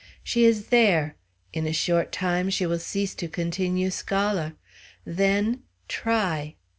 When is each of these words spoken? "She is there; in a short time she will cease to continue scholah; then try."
"She 0.23 0.45
is 0.45 0.69
there; 0.69 1.15
in 1.53 1.67
a 1.67 1.73
short 1.73 2.11
time 2.11 2.49
she 2.49 2.65
will 2.65 2.79
cease 2.79 3.13
to 3.13 3.27
continue 3.27 3.91
scholah; 3.91 4.55
then 5.05 5.61
try." 5.87 6.55